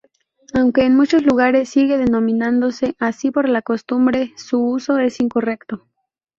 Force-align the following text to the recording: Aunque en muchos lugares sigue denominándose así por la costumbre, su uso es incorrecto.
Aunque 0.55 0.83
en 0.83 0.95
muchos 0.95 1.21
lugares 1.21 1.69
sigue 1.69 1.99
denominándose 1.99 2.95
así 2.97 3.29
por 3.29 3.47
la 3.47 3.61
costumbre, 3.61 4.33
su 4.35 4.59
uso 4.59 4.97
es 4.97 5.19
incorrecto. 5.19 5.83